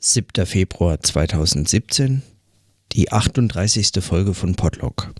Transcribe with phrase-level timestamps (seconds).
[0.00, 0.46] 7.
[0.46, 2.22] Februar 2017,
[2.92, 3.90] die 38.
[4.00, 5.12] Folge von Podlog.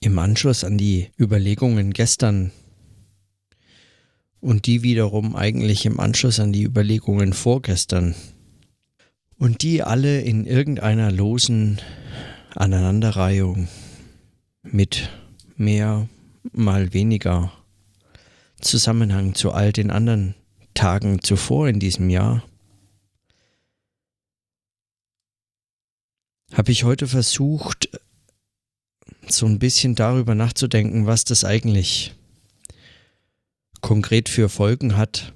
[0.00, 2.52] Im Anschluss an die Überlegungen gestern
[4.40, 8.14] und die wiederum eigentlich im Anschluss an die Überlegungen vorgestern
[9.36, 11.82] und die alle in irgendeiner losen
[12.54, 13.68] Aneinanderreihung
[14.62, 15.10] mit
[15.56, 16.08] mehr
[16.52, 17.52] mal weniger
[18.62, 20.34] Zusammenhang zu all den anderen
[20.80, 22.42] Tagen zuvor in diesem Jahr
[26.54, 27.90] habe ich heute versucht,
[29.28, 32.14] so ein bisschen darüber nachzudenken, was das eigentlich
[33.82, 35.34] konkret für Folgen hat,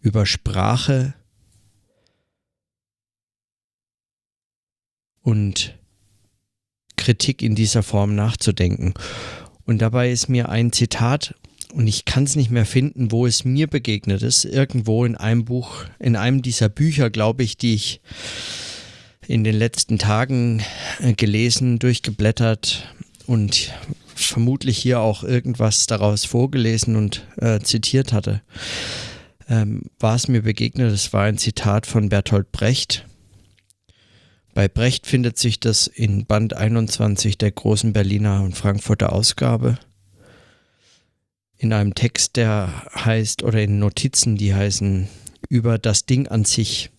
[0.00, 1.12] über Sprache
[5.20, 5.78] und
[6.96, 8.94] Kritik in dieser Form nachzudenken.
[9.66, 11.34] Und dabei ist mir ein Zitat
[11.74, 14.44] und ich kann es nicht mehr finden, wo es mir begegnet ist.
[14.44, 18.00] Irgendwo in einem Buch, in einem dieser Bücher, glaube ich, die ich
[19.26, 20.62] in den letzten Tagen
[21.00, 22.94] äh, gelesen, durchgeblättert
[23.26, 23.72] und
[24.14, 28.42] vermutlich hier auch irgendwas daraus vorgelesen und äh, zitiert hatte,
[29.48, 30.92] ähm, war es mir begegnet.
[30.92, 33.04] Es war ein Zitat von Bertolt Brecht.
[34.54, 39.76] Bei Brecht findet sich das in Band 21 der großen Berliner und Frankfurter Ausgabe
[41.64, 45.08] in einem Text, der heißt, oder in Notizen, die heißen
[45.48, 46.90] über das Ding an sich.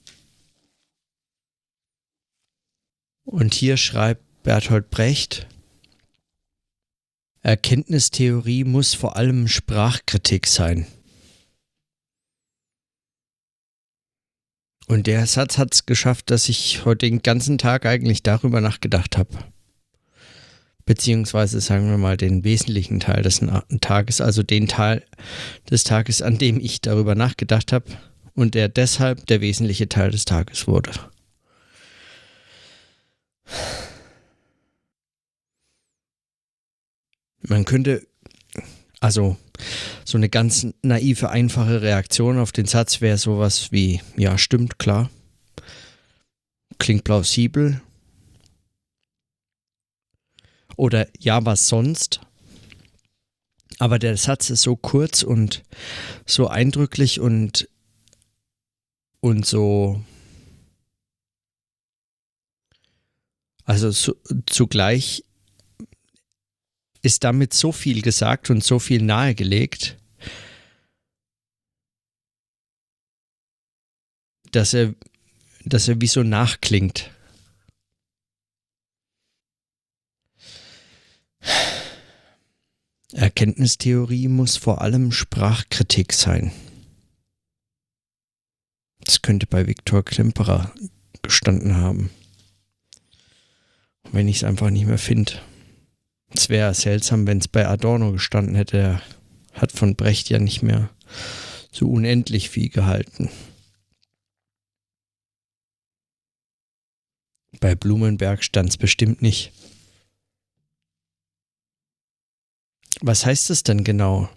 [3.23, 5.47] Und hier schreibt Bertolt Brecht,
[7.41, 10.87] Erkenntnistheorie muss vor allem Sprachkritik sein.
[14.87, 19.17] Und der Satz hat es geschafft, dass ich heute den ganzen Tag eigentlich darüber nachgedacht
[19.17, 19.54] habe
[20.85, 23.41] beziehungsweise sagen wir mal den wesentlichen Teil des
[23.81, 25.03] Tages, also den Teil
[25.69, 27.85] des Tages, an dem ich darüber nachgedacht habe
[28.35, 30.91] und der deshalb der wesentliche Teil des Tages wurde.
[37.41, 38.05] Man könnte,
[38.99, 39.37] also
[40.03, 45.09] so eine ganz naive, einfache Reaktion auf den Satz wäre sowas wie, ja, stimmt, klar,
[46.79, 47.81] klingt plausibel,
[50.75, 52.21] oder ja, was sonst?
[53.79, 55.63] Aber der Satz ist so kurz und
[56.25, 57.69] so eindrücklich und,
[59.19, 60.01] und so.
[63.65, 64.15] Also so,
[64.45, 65.23] zugleich
[67.01, 69.97] ist damit so viel gesagt und so viel nahegelegt,
[74.51, 74.95] dass er,
[75.65, 77.11] dass er wie so nachklingt.
[83.13, 86.51] Erkenntnistheorie muss vor allem Sprachkritik sein.
[88.99, 90.71] Das könnte bei Viktor Klemperer
[91.21, 92.09] gestanden haben.
[94.11, 95.33] Wenn ich es einfach nicht mehr finde.
[96.33, 98.77] Es wäre seltsam, wenn es bei Adorno gestanden hätte.
[98.77, 99.01] Er
[99.53, 100.89] hat von Brecht ja nicht mehr
[101.71, 103.29] so unendlich viel gehalten.
[107.59, 109.51] Bei Blumenberg stand es bestimmt nicht.
[113.01, 114.29] Was heißt es denn genau?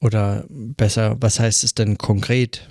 [0.00, 2.68] Oder besser, was heißt es denn konkret?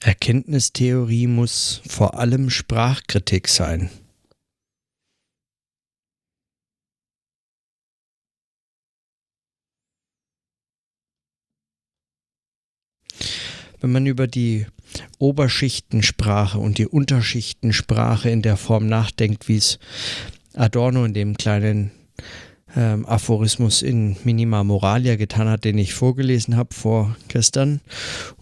[0.00, 3.90] Erkenntnistheorie muss vor allem Sprachkritik sein.
[13.80, 14.66] Wenn man über die
[15.18, 19.78] Oberschichtensprache und die Unterschichtensprache in der Form nachdenkt, wie es
[20.54, 21.90] Adorno in dem kleinen
[22.74, 27.80] ähm, Aphorismus in Minima Moralia getan hat, den ich vorgelesen habe vorgestern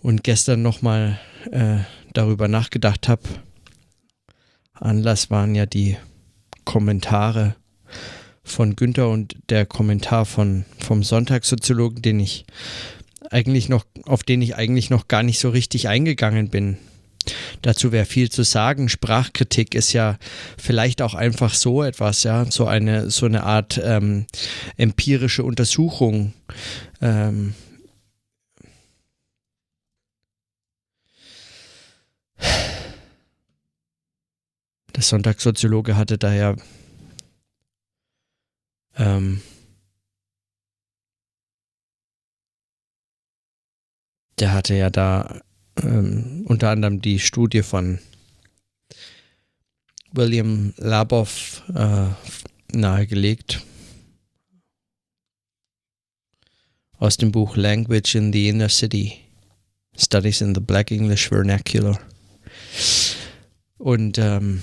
[0.03, 1.19] und gestern nochmal
[1.51, 1.79] äh,
[2.13, 3.23] darüber nachgedacht habe.
[4.75, 5.97] Anlass waren ja die
[6.65, 7.57] Kommentare
[8.43, 12.45] von Günther und der Kommentar von, vom Sonntagssoziologen, den ich
[13.31, 16.79] eigentlich noch, auf den ich eigentlich noch gar nicht so richtig eingegangen bin.
[17.63, 18.89] Dazu wäre viel zu sagen.
[18.89, 20.19] Sprachkritik ist ja
[20.59, 24.27] vielleicht auch einfach so etwas, ja, so eine, so eine Art ähm,
[24.77, 26.35] empirische Untersuchung.
[27.01, 27.55] Ähm,
[34.95, 36.57] der Sonntagssoziologe hatte da ja
[38.97, 39.41] ähm,
[44.45, 45.41] der hatte ja da
[45.83, 47.99] ähm, unter anderem die Studie von
[50.13, 52.09] William Labov äh,
[52.77, 53.63] nahegelegt.
[56.99, 59.15] aus dem Buch Language in the Inner City,
[59.97, 61.99] Studies in the Black English Vernacular.
[63.79, 64.63] Und ähm,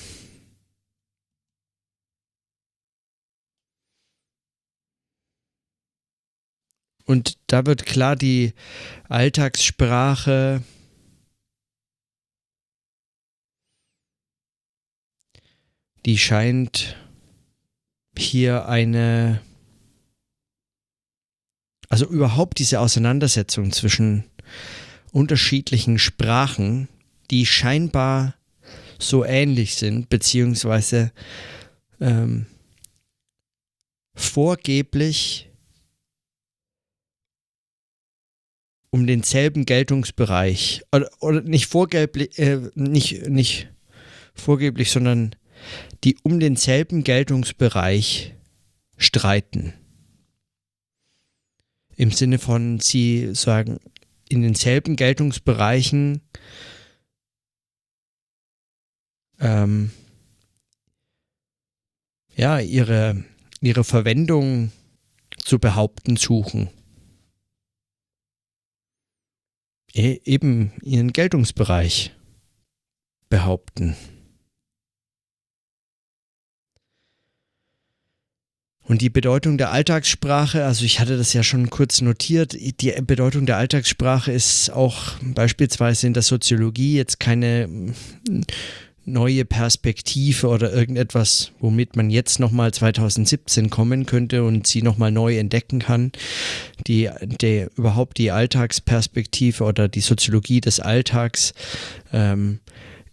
[7.06, 8.54] Und da wird klar, die
[9.10, 10.62] Alltagssprache
[16.06, 16.96] die scheint
[18.18, 19.42] hier eine,
[21.90, 24.26] also überhaupt diese Auseinandersetzung zwischen
[25.12, 26.88] unterschiedlichen Sprachen,
[27.30, 28.36] die scheinbar
[29.00, 31.12] so ähnlich sind, beziehungsweise
[32.00, 32.46] ähm,
[34.16, 35.51] vorgeblich
[38.92, 43.70] um denselben Geltungsbereich oder, oder nicht vorgeblich, äh, nicht, nicht
[44.34, 45.36] vorgeblich, sondern
[46.04, 48.36] die um denselben Geltungsbereich
[48.98, 49.74] streiten.
[51.96, 53.80] Im Sinne von, sie sagen,
[54.30, 56.22] in denselben Geltungsbereichen
[59.40, 59.92] ähm,
[62.36, 63.24] ja, ihre,
[63.60, 64.72] ihre Verwendung
[65.38, 66.70] zu behaupten suchen.
[69.94, 72.16] Eben ihren Geltungsbereich
[73.30, 73.96] behaupten.
[78.84, 83.46] Und die Bedeutung der Alltagssprache, also ich hatte das ja schon kurz notiert, die Bedeutung
[83.46, 87.94] der Alltagssprache ist auch beispielsweise in der Soziologie jetzt keine
[89.06, 95.38] neue Perspektive oder irgendetwas, womit man jetzt nochmal 2017 kommen könnte und sie nochmal neu
[95.38, 96.12] entdecken kann.
[96.88, 97.10] Die,
[97.42, 101.54] die, überhaupt die Alltagsperspektive oder die Soziologie des Alltags
[102.14, 102.60] ähm,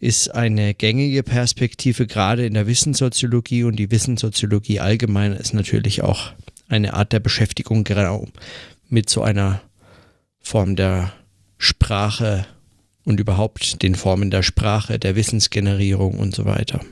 [0.00, 6.32] ist eine gängige Perspektive, gerade in der Wissenssoziologie und die Wissenssoziologie allgemein ist natürlich auch
[6.68, 8.26] eine Art der Beschäftigung genau
[8.88, 9.62] mit so einer
[10.40, 11.12] Form der
[11.56, 12.46] Sprache
[13.08, 16.84] und überhaupt den Formen der Sprache, der Wissensgenerierung und so weiter.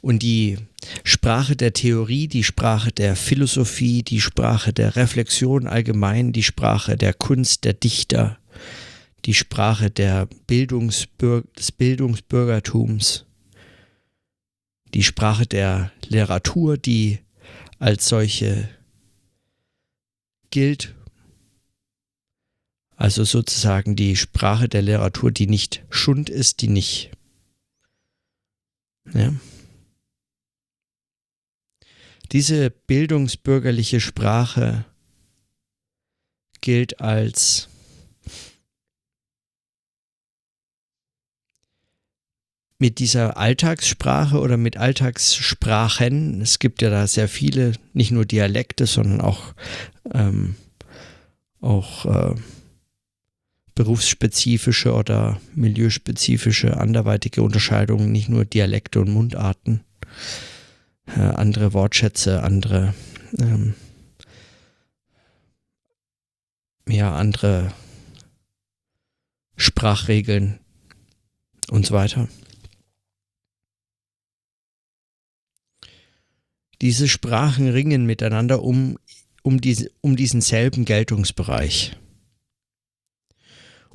[0.00, 0.58] Und die
[1.02, 7.12] Sprache der Theorie, die Sprache der Philosophie, die Sprache der Reflexion allgemein, die Sprache der
[7.12, 8.38] Kunst, der Dichter,
[9.24, 13.26] die Sprache der Bildungsbür des Bildungsbürgertums,
[14.94, 17.18] die Sprache der Literatur, die
[17.80, 18.68] als solche
[20.50, 20.94] gilt
[22.96, 27.10] also sozusagen die Sprache der Literatur, die nicht Schund ist, die nicht.
[29.12, 29.32] Ja.
[32.30, 34.84] Diese bildungsbürgerliche Sprache
[36.60, 37.68] gilt als
[42.82, 48.86] mit dieser Alltagssprache oder mit Alltagssprachen, es gibt ja da sehr viele, nicht nur Dialekte,
[48.86, 49.54] sondern auch,
[50.12, 50.56] ähm,
[51.60, 52.34] auch äh,
[53.74, 59.84] berufsspezifische oder milieuspezifische anderweitige Unterscheidungen, nicht nur Dialekte und Mundarten,
[61.06, 62.94] äh, andere Wortschätze, andere,
[63.38, 63.74] ähm,
[66.88, 67.72] ja, andere
[69.56, 70.58] Sprachregeln
[71.70, 72.28] und so weiter.
[76.80, 78.98] Diese Sprachen ringen miteinander um,
[79.42, 81.96] um, diese, um diesen selben Geltungsbereich.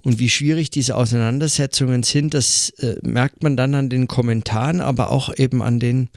[0.07, 5.11] Und wie schwierig diese Auseinandersetzungen sind, das äh, merkt man dann an den Kommentaren, aber
[5.11, 6.07] auch eben an den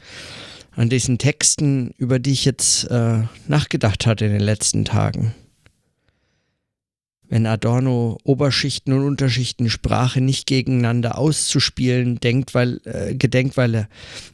[0.76, 5.35] an diesen Texten, über die ich jetzt äh, nachgedacht hatte in den letzten Tagen.
[7.28, 13.88] Wenn Adorno Oberschichten und Unterschichten Sprache nicht gegeneinander auszuspielen denkt, weil, äh, gedenkt, weil er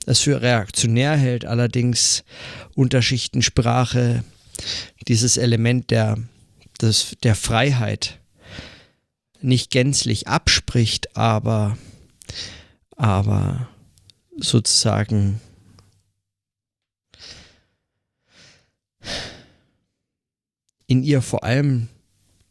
[0.04, 2.24] es für reaktionär hält, allerdings
[2.74, 4.22] Unterschichten Sprache
[5.08, 6.18] dieses Element der,
[6.78, 8.20] des, der Freiheit
[9.46, 11.78] nicht gänzlich abspricht, aber,
[12.96, 13.68] aber
[14.36, 15.40] sozusagen
[20.86, 21.88] in ihr vor allem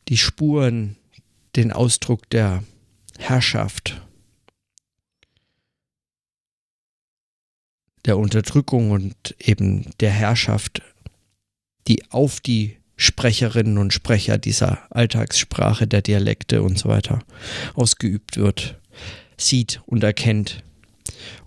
[0.08, 0.96] die Spuren,
[1.56, 2.64] den Ausdruck der
[3.18, 4.02] Herrschaft,
[8.06, 10.82] der Unterdrückung und eben der Herrschaft,
[11.88, 17.20] die auf die Sprecherinnen und Sprecher dieser Alltagssprache, der Dialekte und so weiter
[17.74, 18.80] ausgeübt wird,
[19.38, 20.64] sieht und erkennt.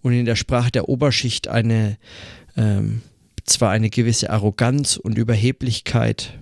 [0.02, 1.96] Und in der Sprache der Oberschicht eine
[2.56, 3.02] ähm,
[3.44, 6.38] zwar eine gewisse Arroganz und Überheblichkeit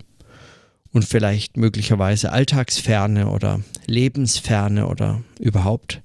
[0.93, 6.03] und vielleicht möglicherweise Alltagsferne oder Lebensferne oder überhaupt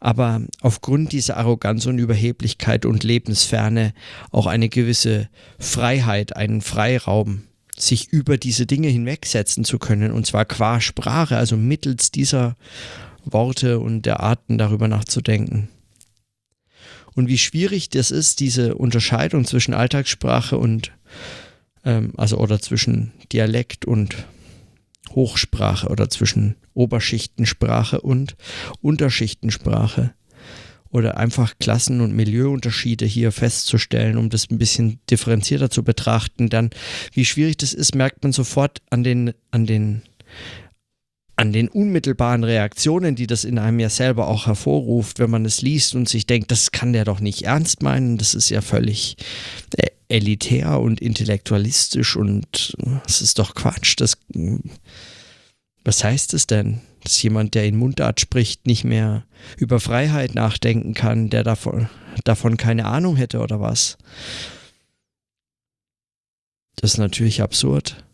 [0.00, 3.92] aber aufgrund dieser Arroganz und Überheblichkeit und Lebensferne
[4.30, 5.28] auch eine gewisse
[5.58, 7.44] Freiheit, einen Freiraum,
[7.80, 12.56] sich über diese Dinge hinwegsetzen zu können, und zwar qua Sprache, also mittels dieser
[13.24, 15.68] Worte und der Arten darüber nachzudenken.
[17.14, 20.92] Und wie schwierig das ist, diese Unterscheidung zwischen Alltagssprache und
[21.84, 24.16] ähm, also oder zwischen Dialekt und
[25.10, 28.36] Hochsprache oder zwischen Oberschichtensprache und
[28.80, 30.12] Unterschichtensprache
[30.90, 36.70] oder einfach Klassen- und Milieuunterschiede hier festzustellen, um das ein bisschen differenzierter zu betrachten, dann
[37.12, 40.02] wie schwierig das ist, merkt man sofort an den, an den,
[41.36, 45.62] an den unmittelbaren Reaktionen, die das in einem ja selber auch hervorruft, wenn man es
[45.62, 49.16] liest und sich denkt, das kann der doch nicht ernst meinen, das ist ja völlig
[49.76, 52.74] äh, elitär und intellektualistisch und
[53.06, 53.94] es ist doch Quatsch.
[53.98, 54.16] Das,
[55.84, 56.80] was heißt es denn?
[57.08, 59.24] Dass jemand, der in Mundart spricht, nicht mehr
[59.56, 61.88] über Freiheit nachdenken kann, der davon,
[62.24, 63.96] davon keine Ahnung hätte oder was?
[66.76, 68.04] Das ist natürlich absurd.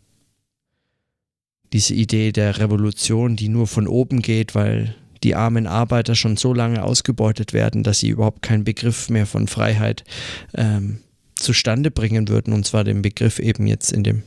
[1.73, 6.53] Diese Idee der Revolution, die nur von oben geht, weil die armen Arbeiter schon so
[6.53, 10.05] lange ausgebeutet werden, dass sie überhaupt keinen Begriff mehr von Freiheit
[10.53, 11.01] ähm,
[11.35, 14.23] zustande bringen würden, und zwar den Begriff eben jetzt in dem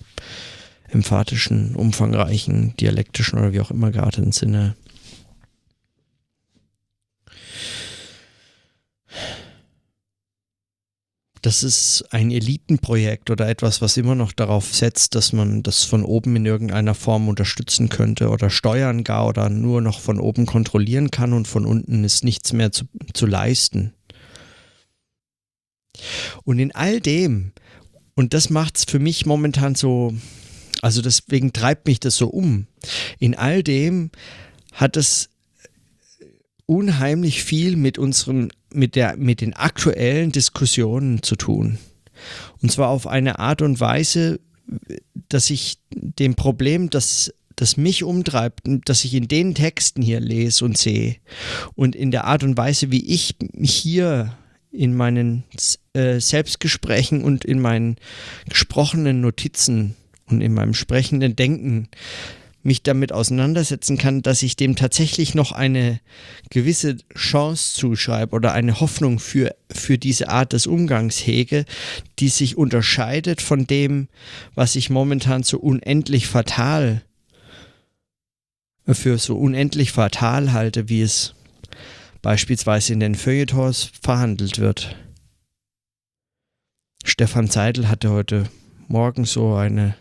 [0.88, 4.74] emphatischen, umfangreichen, dialektischen oder wie auch immer gearteten Sinne.
[11.42, 16.04] Das ist ein Elitenprojekt oder etwas, was immer noch darauf setzt, dass man das von
[16.04, 21.10] oben in irgendeiner Form unterstützen könnte oder steuern gar oder nur noch von oben kontrollieren
[21.10, 23.94] kann und von unten ist nichts mehr zu, zu leisten.
[26.44, 27.52] Und in all dem,
[28.14, 30.14] und das macht es für mich momentan so,
[30.82, 32.66] also deswegen treibt mich das so um,
[33.18, 34.10] in all dem
[34.72, 35.30] hat es
[36.66, 41.78] unheimlich viel mit unseren, mit der, mit den aktuellen Diskussionen zu tun.
[42.60, 44.38] Und zwar auf eine Art und Weise,
[45.28, 50.64] dass ich dem Problem, das, das mich umtreibt, dass ich in den Texten hier lese
[50.64, 51.16] und sehe
[51.74, 54.36] und in der Art und Weise, wie ich hier
[54.70, 55.44] in meinen
[55.94, 57.96] äh, Selbstgesprächen und in meinen
[58.48, 59.96] gesprochenen Notizen
[60.28, 61.88] und in meinem sprechenden Denken
[62.62, 66.00] mich damit auseinandersetzen kann, dass ich dem tatsächlich noch eine
[66.50, 71.64] gewisse Chance zuschreibe oder eine Hoffnung für, für diese Art des Umgangs hege,
[72.18, 74.08] die sich unterscheidet von dem,
[74.54, 77.02] was ich momentan so unendlich fatal
[78.94, 81.34] für so unendlich fatal halte, wie es
[82.22, 84.96] beispielsweise in den Feuilletons verhandelt wird.
[87.04, 88.48] Stefan Seidel hatte heute
[88.88, 89.94] Morgen so eine,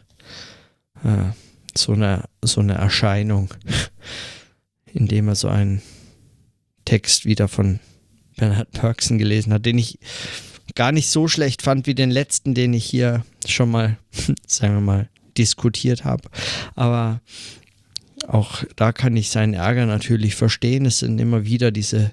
[1.03, 1.31] äh,
[1.75, 3.53] so eine, so eine Erscheinung,
[4.93, 5.81] indem er so einen
[6.85, 7.79] Text wieder von
[8.37, 9.99] Bernhard Perksen gelesen hat, den ich
[10.75, 13.97] gar nicht so schlecht fand wie den letzten, den ich hier schon mal,
[14.47, 16.29] sagen wir mal, diskutiert habe.
[16.75, 17.21] Aber
[18.27, 20.85] auch da kann ich seinen Ärger natürlich verstehen.
[20.85, 22.11] Es sind immer wieder diese,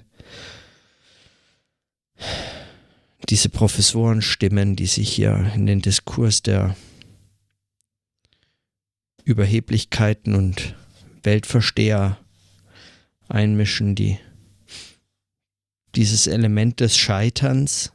[3.29, 6.75] diese Professorenstimmen, die sich hier in den Diskurs der
[9.25, 10.75] Überheblichkeiten und
[11.23, 12.17] Weltversteher
[13.27, 14.17] einmischen, die
[15.95, 17.91] dieses Element des Scheiterns,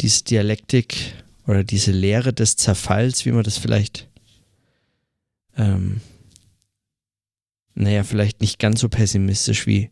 [0.00, 1.14] diese Dialektik
[1.46, 4.08] oder diese Lehre des Zerfalls, wie man das vielleicht
[5.56, 6.00] ähm,
[7.80, 9.90] naja, vielleicht nicht ganz so pessimistisch wie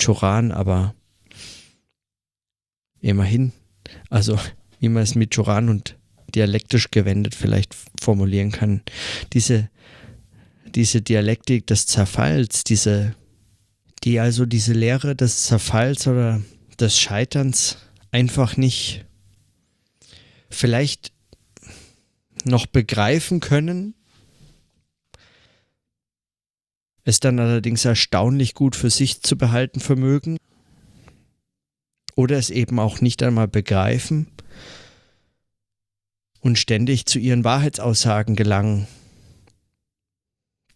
[0.00, 0.94] Choran, aber
[3.00, 3.52] immerhin.
[4.08, 4.38] Also,
[4.78, 5.96] wie man es mit Choran und
[6.34, 8.82] dialektisch gewendet vielleicht formulieren kann.
[9.32, 9.70] Diese,
[10.74, 13.14] diese Dialektik des Zerfalls, diese,
[14.04, 16.42] die also diese Lehre des Zerfalls oder
[16.78, 17.78] des Scheiterns
[18.10, 19.04] einfach nicht
[20.50, 21.12] vielleicht
[22.44, 23.94] noch begreifen können,
[27.04, 30.36] es dann allerdings erstaunlich gut für sich zu behalten vermögen
[32.14, 34.26] oder es eben auch nicht einmal begreifen
[36.48, 38.86] und ständig zu ihren Wahrheitsaussagen gelangen,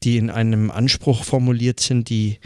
[0.03, 2.39] die in einem Anspruch formuliert sind, die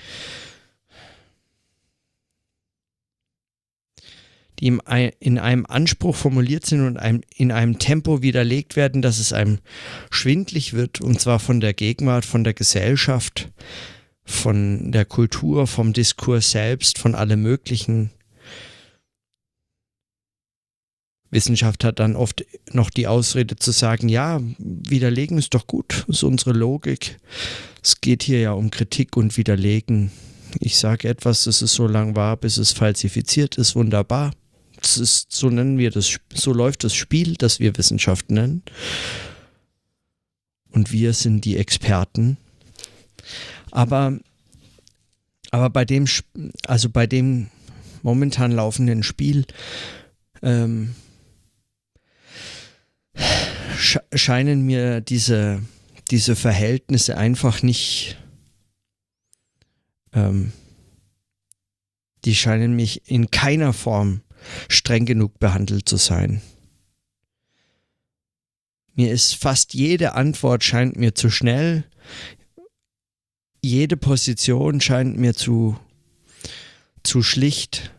[4.60, 4.78] die
[5.18, 9.58] in einem Anspruch formuliert sind und in einem Tempo widerlegt werden, dass es einem
[10.10, 13.50] schwindlig wird, und zwar von der Gegenwart, von der Gesellschaft,
[14.24, 18.12] von der Kultur, vom Diskurs selbst, von allem Möglichen.
[21.36, 26.22] Wissenschaft hat dann oft noch die Ausrede zu sagen, ja, widerlegen ist doch gut, ist
[26.22, 27.18] unsere Logik.
[27.82, 30.10] Es geht hier ja um Kritik und Widerlegen
[30.58, 34.32] Ich sage etwas, das ist so lang wahr, bis es falsifiziert ist, wunderbar.
[34.80, 38.62] Das ist, so nennen wir das, so läuft das Spiel, das wir Wissenschaft nennen.
[40.70, 42.38] Und wir sind die Experten.
[43.72, 44.18] Aber,
[45.50, 46.06] aber bei dem,
[46.66, 47.48] also bei dem
[48.02, 49.44] momentan laufenden Spiel
[50.42, 50.94] ähm,
[54.12, 55.62] scheinen mir diese,
[56.10, 58.16] diese Verhältnisse einfach nicht,
[60.12, 60.52] ähm,
[62.24, 64.22] die scheinen mich in keiner Form
[64.68, 66.40] streng genug behandelt zu sein.
[68.94, 71.84] Mir ist fast jede Antwort scheint mir zu schnell,
[73.62, 75.78] jede Position scheint mir zu,
[77.02, 77.92] zu schlicht.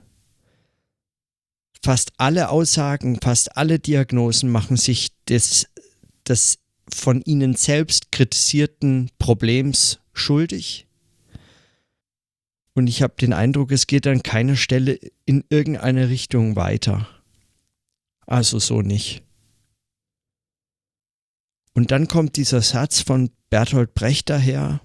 [1.83, 5.67] Fast alle Aussagen, fast alle Diagnosen machen sich des,
[6.27, 6.59] des
[6.93, 10.87] von ihnen selbst kritisierten Problems schuldig.
[12.73, 17.09] Und ich habe den Eindruck, es geht an keiner Stelle in irgendeine Richtung weiter.
[18.25, 19.23] Also so nicht.
[21.73, 24.81] Und dann kommt dieser Satz von Bertolt Brecht daher,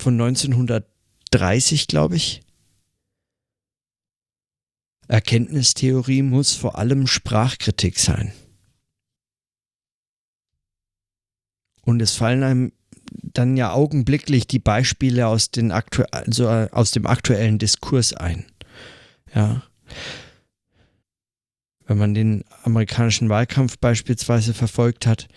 [0.00, 2.42] von 1930, glaube ich.
[5.08, 8.32] Erkenntnistheorie muss vor allem Sprachkritik sein.
[11.84, 12.72] Und es fallen einem
[13.22, 18.46] dann ja augenblicklich die Beispiele aus, den aktu also aus dem aktuellen Diskurs ein.
[19.34, 19.62] Ja.
[21.86, 25.28] Wenn man den amerikanischen Wahlkampf beispielsweise verfolgt hat,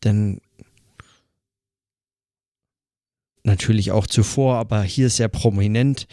[0.00, 0.40] dann
[3.44, 6.06] natürlich auch zuvor, aber hier sehr prominent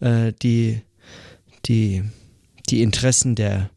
[0.00, 0.82] äh, die,
[1.66, 2.04] die,
[2.68, 3.70] die Interessen der,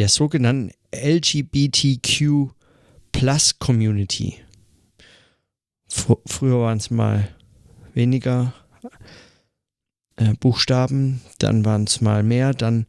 [0.00, 2.52] der sogenannten LGBTQ
[3.12, 4.36] Plus Community.
[5.88, 7.28] Fr früher waren es mal
[7.92, 8.54] weniger
[10.16, 12.86] äh, Buchstaben, dann waren es mal mehr, dann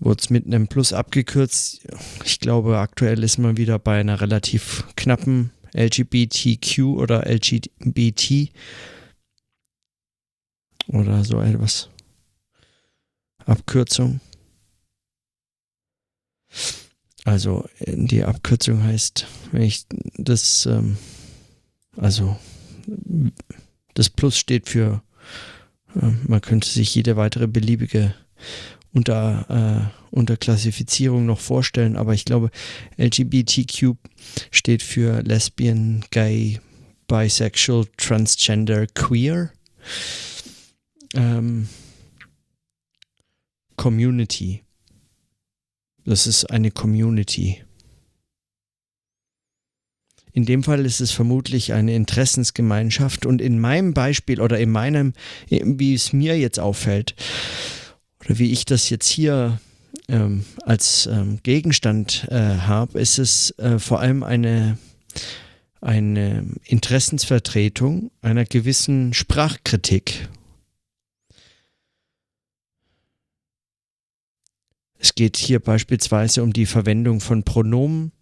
[0.00, 1.86] wurde es mit einem Plus abgekürzt.
[2.24, 8.50] Ich glaube, aktuell ist man wieder bei einer relativ knappen LGBTQ oder LGBT
[10.88, 11.90] oder so etwas.
[13.46, 14.18] Abkürzung.
[17.28, 19.84] Also die Abkürzung heißt, wenn ich
[20.16, 20.96] das, ähm,
[21.94, 22.38] also
[23.92, 25.02] das Plus steht für,
[25.94, 28.14] äh, man könnte sich jede weitere beliebige
[28.94, 32.50] unter, äh, unter Klassifizierung noch vorstellen, aber ich glaube,
[32.96, 33.96] LGBTQ
[34.50, 36.60] steht für Lesbian, Gay,
[37.08, 39.52] Bisexual, Transgender, Queer.
[41.12, 41.68] Ähm,
[43.76, 44.62] Community.
[46.08, 47.62] Das ist eine Community.
[50.32, 55.12] In dem Fall ist es vermutlich eine Interessensgemeinschaft und in meinem Beispiel oder in meinem,
[55.50, 57.14] wie es mir jetzt auffällt,
[58.24, 59.60] oder wie ich das jetzt hier
[60.08, 64.78] ähm, als ähm, Gegenstand äh, habe, ist es äh, vor allem eine,
[65.82, 70.26] eine Interessensvertretung einer gewissen Sprachkritik.
[74.98, 78.12] Es geht hier beispielsweise um die Verwendung von Pronomen,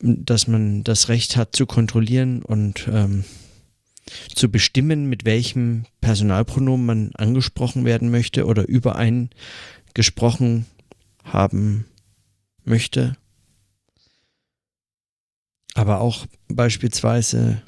[0.00, 3.24] dass man das Recht hat zu kontrollieren und ähm,
[4.34, 8.98] zu bestimmen, mit welchem Personalpronomen man angesprochen werden möchte oder über
[9.94, 10.66] gesprochen
[11.24, 11.84] haben
[12.64, 13.16] möchte.
[15.74, 17.62] Aber auch beispielsweise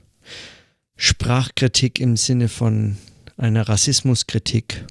[0.97, 2.97] Sprachkritik im Sinne von
[3.37, 4.85] einer Rassismuskritik.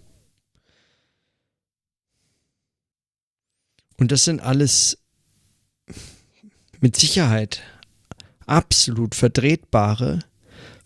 [4.00, 4.98] Und das sind alles
[6.80, 7.62] mit Sicherheit
[8.46, 10.20] absolut vertretbare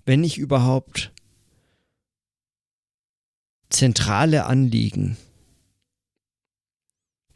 [0.06, 1.12] wenn nicht überhaupt
[3.70, 5.18] zentrale Anliegen,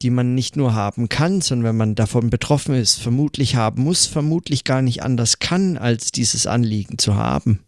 [0.02, 4.06] die man nicht nur haben kann, sondern wenn man davon betroffen ist, vermutlich haben muss,
[4.06, 7.64] vermutlich gar nicht anders kann, als dieses Anliegen zu haben.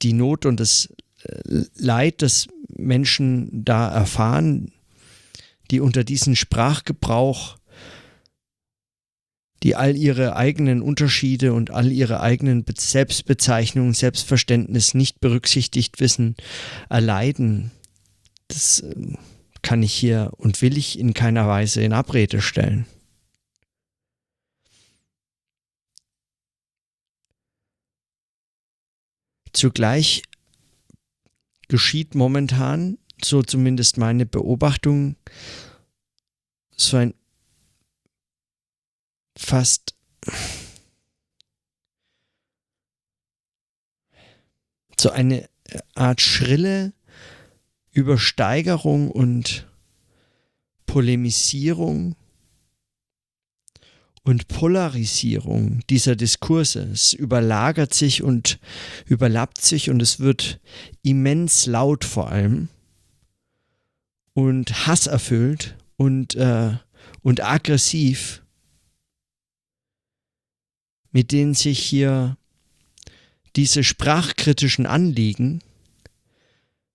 [0.00, 0.88] Die Not und das
[1.24, 4.72] äh, Leid, das Menschen da erfahren,
[5.70, 7.56] die unter diesem Sprachgebrauch
[9.62, 16.34] die all ihre eigenen Unterschiede und all ihre eigenen Selbstbezeichnungen, Selbstverständnis nicht berücksichtigt wissen,
[16.88, 17.70] erleiden.
[18.48, 19.18] Das ähm,
[19.62, 22.86] kann ich hier und will ich in keiner Weise in Abrede stellen.
[29.52, 30.22] Zugleich
[31.68, 35.16] geschieht momentan, so zumindest meine Beobachtung,
[36.76, 37.14] so ein
[39.36, 39.94] fast
[44.98, 45.48] so eine
[45.94, 46.92] Art schrille
[47.90, 49.68] Übersteigerung und
[50.86, 52.14] Polemisierung
[54.24, 56.88] und Polarisierung dieser Diskurse.
[56.92, 58.60] Es überlagert sich und
[59.06, 60.60] überlappt sich und es wird
[61.02, 62.68] immens laut vor allem
[64.34, 66.76] und hasserfüllt und, äh,
[67.22, 68.42] und aggressiv,
[71.10, 72.36] mit denen sich hier
[73.56, 75.62] diese sprachkritischen Anliegen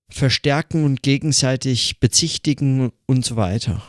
[0.10, 3.82] verstärken und gegenseitig bezichtigen und so weiter.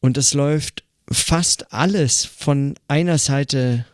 [0.00, 3.84] Und es läuft fast alles von einer Seite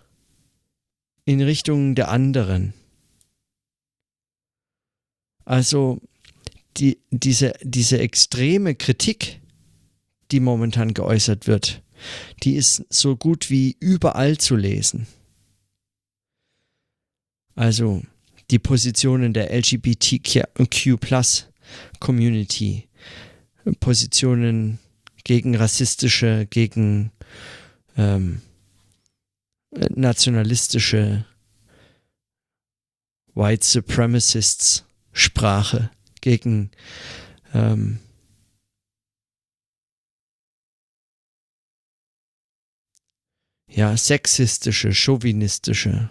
[1.24, 2.74] in Richtung der anderen.
[5.44, 6.00] Also
[6.76, 9.40] die, diese, diese extreme Kritik,
[10.30, 11.82] die momentan geäußert wird,
[12.42, 15.06] die ist so gut wie überall zu lesen.
[17.54, 18.02] Also
[18.50, 20.44] die Positionen der LGBTQ
[22.00, 22.88] Community,
[23.80, 24.78] Positionen
[25.22, 27.10] gegen rassistische, gegen
[27.96, 28.42] ähm,
[29.70, 31.24] nationalistische
[33.34, 36.70] White Supremacists Sprache, gegen
[37.54, 37.98] ähm,
[43.68, 46.10] ja, sexistische, chauvinistische.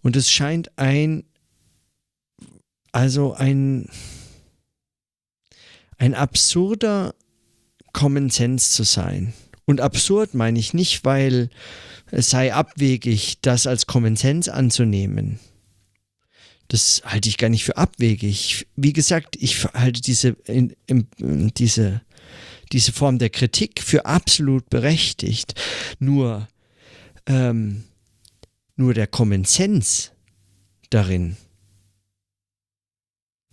[0.00, 1.24] Und es scheint ein
[2.92, 3.88] also ein,
[5.96, 7.14] ein absurder
[7.92, 9.32] Common Sense zu sein.
[9.64, 11.48] Und absurd meine ich nicht, weil
[12.12, 15.40] es sei abwegig, das als Common Sense anzunehmen.
[16.68, 18.66] Das halte ich gar nicht für abwegig.
[18.76, 21.08] Wie gesagt, ich halte diese, in, in,
[21.56, 22.02] diese,
[22.70, 25.54] diese Form der Kritik für absolut berechtigt.
[25.98, 26.48] Nur,
[27.26, 27.84] ähm,
[28.76, 30.12] nur der Common Sense
[30.88, 31.36] darin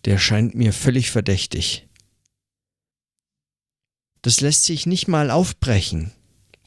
[0.06, 1.88] der scheint mir völlig verdächtig.
[4.22, 6.12] Das lässt sich nicht mal aufbrechen.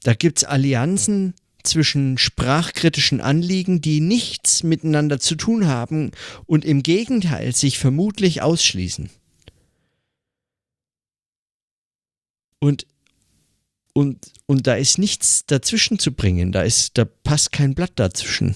[0.03, 6.11] Da gibt's Allianzen zwischen sprachkritischen Anliegen, die nichts miteinander zu tun haben
[6.47, 9.11] und im Gegenteil sich vermutlich ausschließen.
[12.61, 12.87] Und,
[13.93, 18.55] und, und da ist nichts dazwischen zu bringen, da, ist, da passt kein Blatt dazwischen,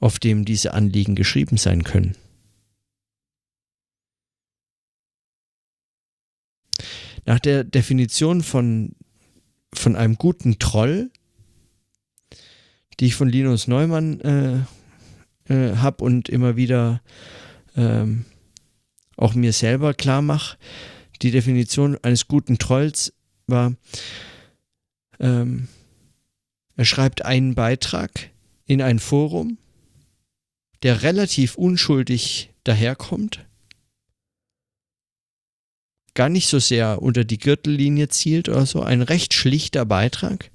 [0.00, 2.16] auf dem diese Anliegen geschrieben sein können.
[7.26, 8.94] Nach der Definition von,
[9.74, 11.10] von einem guten Troll,
[12.98, 17.02] die ich von Linus Neumann äh, äh, habe und immer wieder
[17.76, 18.24] ähm,
[19.16, 20.56] auch mir selber klar mache,
[21.22, 23.12] die Definition eines guten Trolls
[23.46, 23.74] war,
[25.18, 25.68] ähm,
[26.76, 28.30] er schreibt einen Beitrag
[28.66, 29.58] in ein Forum,
[30.82, 33.45] der relativ unschuldig daherkommt
[36.16, 38.82] gar nicht so sehr unter die Gürtellinie zielt oder so.
[38.82, 40.50] Ein recht schlichter Beitrag.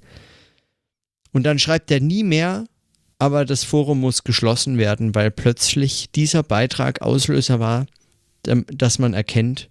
[1.32, 2.66] Und dann schreibt er nie mehr,
[3.18, 7.86] aber das Forum muss geschlossen werden, weil plötzlich dieser Beitrag Auslöser war,
[8.42, 9.70] dass man erkennt,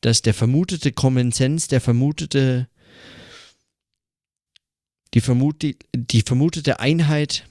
[0.00, 2.68] dass der vermutete Common Sense, der vermutete,
[5.14, 7.46] die, vermute, die vermutete Einheit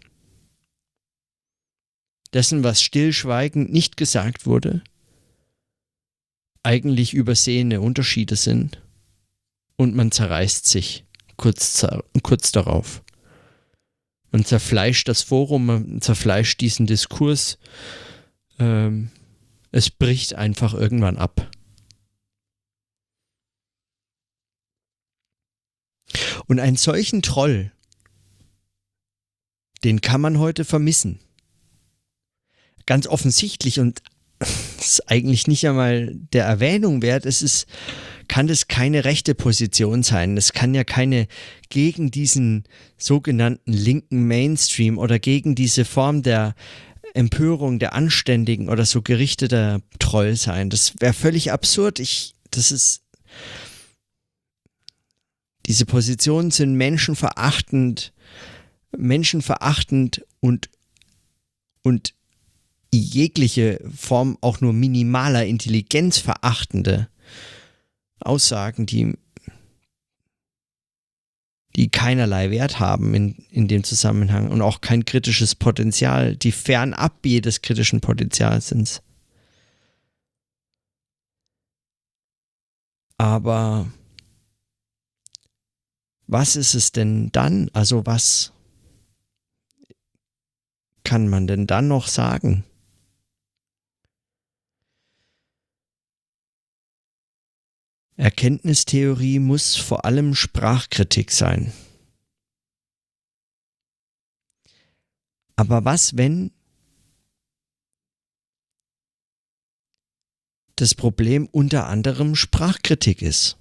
[2.34, 4.82] dessen, was stillschweigend nicht gesagt wurde,
[6.68, 8.84] eigentlich übersehene Unterschiede sind
[9.78, 11.06] und man zerreißt sich
[11.38, 11.88] kurz,
[12.24, 13.04] kurz darauf.
[14.32, 17.58] Man zerfleischt das Forum, man zerfleischt diesen Diskurs.
[18.60, 19.12] Ähm,
[19.72, 21.50] es bricht einfach irgendwann ab.
[26.48, 27.72] Und einen solchen Troll,
[29.86, 31.20] den kann man heute vermissen.
[32.86, 34.02] Ganz offensichtlich und
[34.92, 37.26] ist eigentlich nicht einmal der Erwähnung wert.
[37.26, 37.68] Es ist,
[38.28, 40.38] kann das keine rechte Position sein.
[40.38, 41.28] Es kann ja keine
[41.70, 42.66] gegen diesen
[42.98, 46.56] sogenannten linken Mainstream oder gegen diese Form der
[47.14, 50.70] Empörung der Anständigen oder so gerichteter Troll sein.
[50.70, 52.00] Das wäre völlig absurd.
[52.00, 53.02] Ich, das ist,
[55.66, 58.14] diese Positionen sind menschenverachtend,
[58.96, 60.70] menschenverachtend und,
[61.82, 62.14] und
[63.00, 67.10] jegliche Form auch nur minimaler Intelligenz verachtende
[68.20, 69.14] Aussagen, die,
[71.76, 77.26] die keinerlei Wert haben in, in dem Zusammenhang und auch kein kritisches Potenzial, die fernab
[77.26, 79.02] jedes kritischen Potenzials sind.
[83.18, 83.88] Aber
[86.28, 87.70] was ist es denn dann?
[87.74, 88.54] Also was
[91.04, 92.66] kann man denn dann noch sagen?
[98.18, 101.72] Erkenntnistheorie muss vor allem Sprachkritik sein.
[105.56, 106.52] Aber was, wenn
[110.76, 113.58] das Problem unter anderem Sprachkritik ist?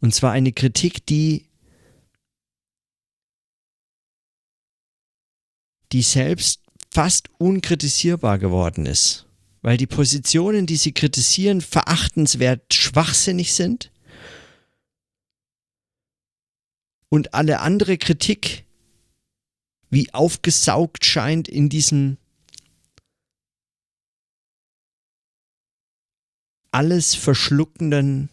[0.00, 1.48] Und zwar eine Kritik, die
[5.92, 9.26] die selbst fast unkritisierbar geworden ist
[9.62, 13.90] weil die Positionen, die sie kritisieren, verachtenswert schwachsinnig sind
[17.08, 18.64] und alle andere Kritik
[19.88, 22.16] wie aufgesaugt scheint in diesem
[26.72, 28.30] alles verschluckenden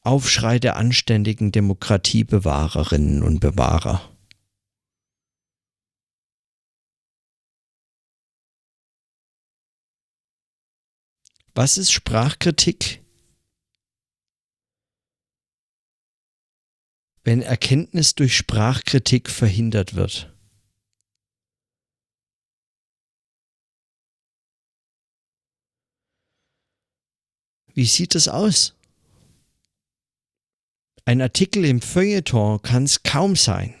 [0.00, 4.11] Aufschrei der anständigen Demokratiebewahrerinnen und Bewahrer.
[11.54, 13.02] Was ist Sprachkritik?
[17.24, 20.34] Wenn Erkenntnis durch Sprachkritik verhindert wird.
[27.74, 28.74] Wie sieht es aus?
[31.04, 33.74] Ein Artikel im Feuilleton kann es kaum sein.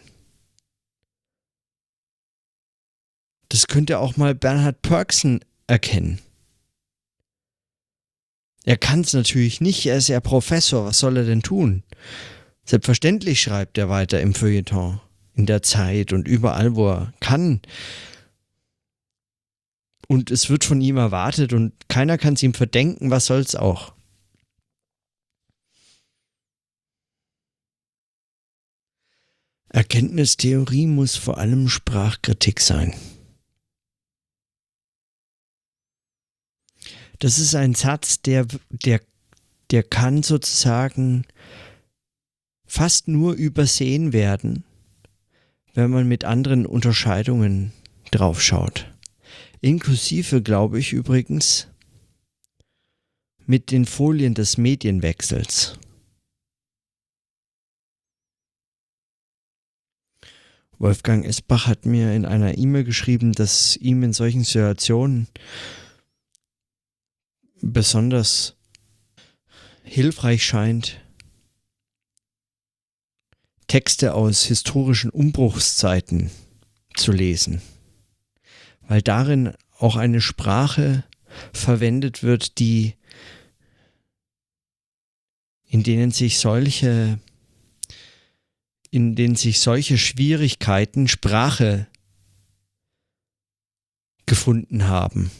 [3.48, 6.20] Das könnte auch mal Bernhard Perksen erkennen.
[8.64, 11.82] Er kann es natürlich nicht, er ist ja Professor, was soll er denn tun?
[12.64, 15.00] Selbstverständlich schreibt er weiter im Feuilleton,
[15.34, 17.60] in der Zeit und überall, wo er kann.
[20.06, 23.94] Und es wird von ihm erwartet und keiner kann es ihm verdenken, was soll's auch.
[29.70, 32.94] Erkenntnistheorie muss vor allem Sprachkritik sein.
[37.22, 39.00] Das ist ein Satz, der, der,
[39.70, 41.24] der kann sozusagen
[42.66, 44.64] fast nur übersehen werden,
[45.72, 47.72] wenn man mit anderen Unterscheidungen
[48.10, 48.92] draufschaut.
[49.60, 51.68] Inklusive, glaube ich übrigens,
[53.46, 55.78] mit den Folien des Medienwechsels.
[60.76, 65.28] Wolfgang Esbach hat mir in einer E-Mail geschrieben, dass ihm in solchen Situationen
[67.62, 68.56] besonders
[69.84, 71.00] hilfreich scheint,
[73.68, 76.30] Texte aus historischen Umbruchszeiten
[76.94, 77.62] zu lesen,
[78.82, 81.04] weil darin auch eine Sprache
[81.54, 82.94] verwendet wird, die
[85.64, 87.18] in denen sich solche
[88.90, 91.86] in denen sich solche Schwierigkeiten Sprache
[94.26, 95.30] gefunden haben.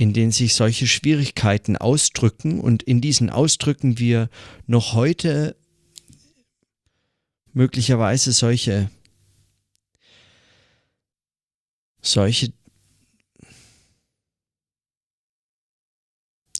[0.00, 4.30] In denen sich solche Schwierigkeiten ausdrücken und in diesen Ausdrücken wir
[4.66, 5.56] noch heute
[7.52, 8.90] möglicherweise solche
[12.00, 12.50] solche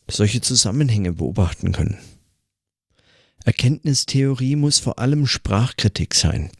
[0.07, 1.97] solche Zusammenhänge beobachten können.
[3.47, 6.51] Erkenntnistheorie muss vor allem Sprachkritik sein.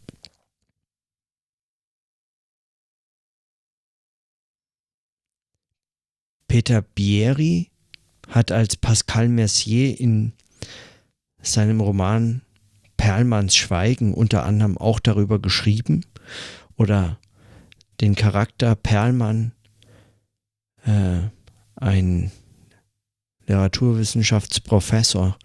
[6.51, 7.71] Peter Bieri
[8.27, 10.33] hat als Pascal Mercier in
[11.41, 12.43] seinem Roman
[12.97, 16.05] Perlmanns Schweigen unter anderem auch darüber geschrieben
[16.77, 17.21] oder
[18.01, 19.53] den Charakter Perlmann,
[20.85, 21.21] äh,
[21.77, 22.33] ein
[23.47, 25.39] Literaturwissenschaftsprofessor,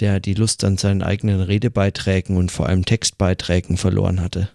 [0.00, 4.48] der die Lust an seinen eigenen Redebeiträgen und vor allem Textbeiträgen verloren hatte.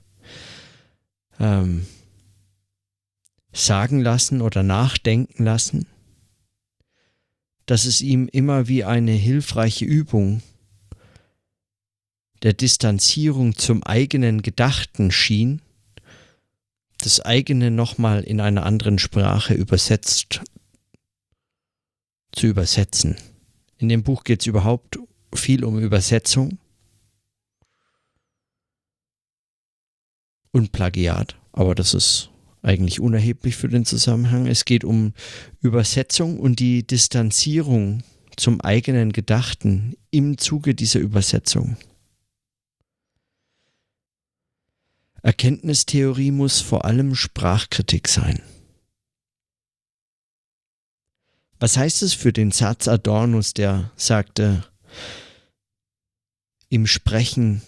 [1.39, 1.85] Ähm,
[3.53, 5.88] sagen lassen oder nachdenken lassen,
[7.65, 10.41] dass es ihm immer wie eine hilfreiche Übung
[12.43, 15.62] der Distanzierung zum eigenen Gedachten schien,
[16.99, 20.41] das eigene nochmal in einer anderen Sprache übersetzt
[22.31, 23.15] zu übersetzen.
[23.77, 24.99] In dem Buch geht es überhaupt
[25.33, 26.57] viel um Übersetzung
[30.51, 32.29] und Plagiat, aber das ist
[32.67, 34.45] eigentlich unerheblich für den Zusammenhang.
[34.45, 35.13] Es geht um
[35.62, 38.03] Übersetzung und die Distanzierung
[38.36, 41.77] zum eigenen Gedachten im Zuge dieser Übersetzung.
[45.23, 48.41] Erkenntnistheorie muss vor allem Sprachkritik sein.
[51.60, 54.63] Was heißt es für den Satz Adornus, der sagte,
[56.69, 57.62] im Sprechen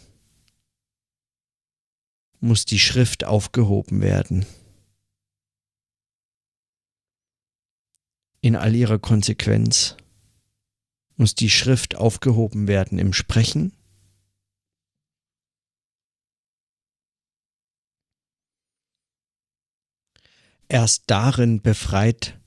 [2.40, 4.46] muss die Schrift aufgehoben werden?
[8.42, 9.98] In all ihrer Konsequenz
[11.18, 13.74] muss die Schrift aufgehoben werden im Sprechen
[20.70, 22.40] erst darin befreit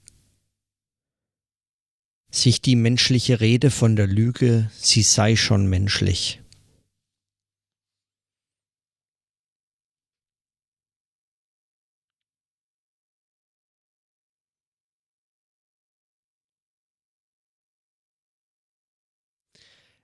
[2.31, 6.42] sich die menschliche Rede von der Lüge, sie sei schon menschlich.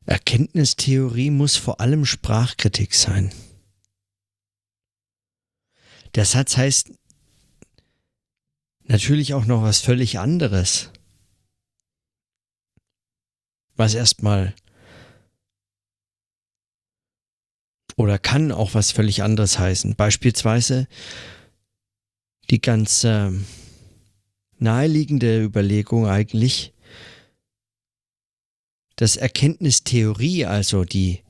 [0.09, 3.33] Erkenntnistheorie muss vor allem Sprachkritik sein.
[6.15, 6.93] Der Satz heißt
[8.85, 10.91] natürlich auch noch was völlig anderes
[13.79, 14.55] was erstmal
[17.97, 19.95] oder kann auch was völlig anderes heißen.
[19.95, 20.89] Beispielsweise
[22.51, 23.31] die ganz äh,
[24.59, 26.75] naheliegende Überlegung eigentlich,
[28.99, 31.23] dass Erkenntnistheorie, also die,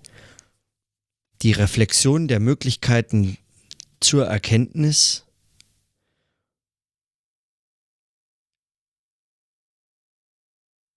[1.42, 3.36] die Reflexion der Möglichkeiten
[4.00, 5.26] zur Erkenntnis,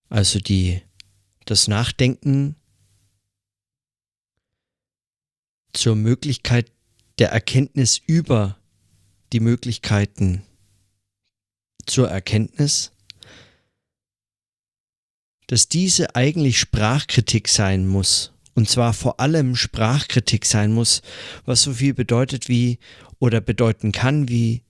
[0.07, 0.81] also die
[1.43, 2.55] das Nachdenken
[5.73, 6.71] zur Möglichkeit
[7.19, 8.57] der Erkenntnis über
[9.33, 10.45] die Möglichkeiten
[11.85, 12.93] zur Erkenntnis,
[15.51, 18.31] dass diese eigentlich Sprachkritik sein muss.
[18.53, 21.01] Und zwar vor allem Sprachkritik sein muss,
[21.43, 22.79] was so viel bedeutet wie
[23.19, 24.63] oder bedeuten kann wie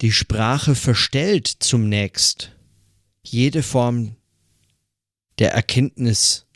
[0.00, 2.52] die Sprache verstellt zunächst
[3.24, 4.14] jede Form
[5.40, 6.46] der Erkenntnis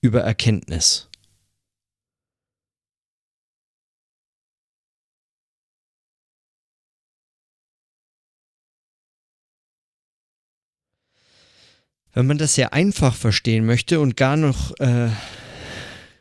[0.00, 1.09] über Erkenntnis.
[12.12, 15.10] Wenn man das sehr einfach verstehen möchte und gar noch äh,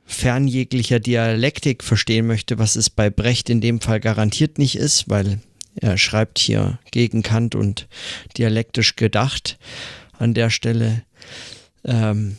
[0.06, 5.10] fern jeglicher Dialektik verstehen möchte, was es bei Brecht in dem Fall garantiert nicht ist,
[5.10, 5.40] weil
[5.76, 7.88] er schreibt hier gegen Kant und
[8.38, 9.58] dialektisch gedacht
[10.14, 11.04] an der Stelle,
[11.86, 12.38] ähm,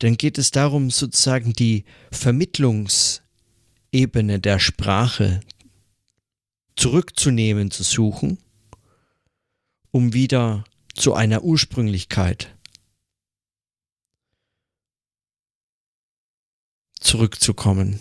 [0.00, 5.40] dann geht es darum, sozusagen die Vermittlungsebene der Sprache
[6.76, 8.38] zurückzunehmen, zu suchen,
[9.90, 12.54] um wieder zu einer Ursprünglichkeit
[17.00, 18.00] zurückzukommen.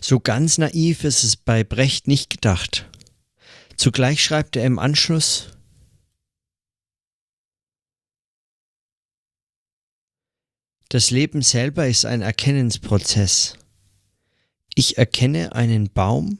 [0.00, 2.88] So ganz naiv ist es bei Brecht nicht gedacht.
[3.76, 5.57] Zugleich schreibt er im Anschluss,
[10.88, 13.54] Das Leben selber ist ein Erkennensprozess.
[14.74, 16.38] Ich erkenne einen Baum,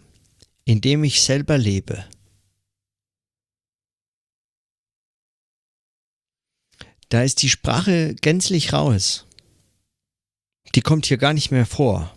[0.65, 2.05] in dem ich selber lebe.
[7.09, 9.27] Da ist die Sprache gänzlich raus.
[10.75, 12.15] Die kommt hier gar nicht mehr vor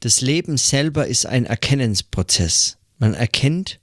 [0.00, 2.78] das Leben selber ist ein Erkennensprozess.
[2.98, 3.80] Man erkennt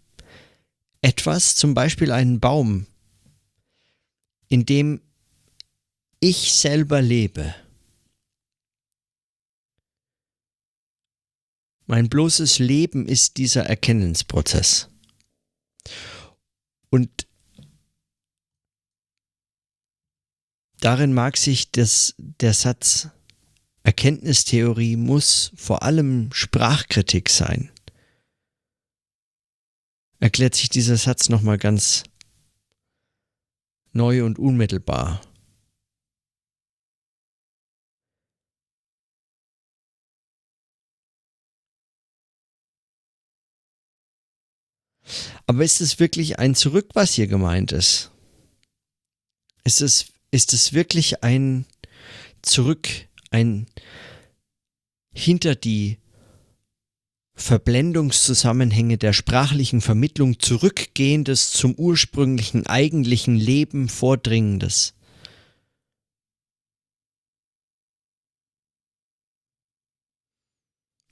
[1.01, 2.87] etwas, zum Beispiel einen Baum,
[4.47, 5.01] in dem
[6.27, 7.53] ich selber lebe.
[11.85, 14.89] Mein bloßes Leben ist dieser Erkennensprozess.
[16.89, 17.27] Und
[20.79, 23.09] darin mag sich das, der Satz
[23.83, 27.71] Erkenntnistheorie muss vor allem Sprachkritik sein.
[30.19, 32.01] Erklärt sich dieser Satz nochmal ganz
[33.93, 35.21] neu und unmittelbar.
[45.47, 48.11] Aber ist es wirklich ein Zurück, was hier gemeint ist?
[49.63, 51.65] Ist es, ist es wirklich ein
[52.41, 52.87] Zurück
[53.31, 53.67] ein
[55.13, 55.97] hinter die
[57.35, 64.93] Verblendungszusammenhänge der sprachlichen Vermittlung zurückgehendes zum ursprünglichen eigentlichen Leben vordringendes.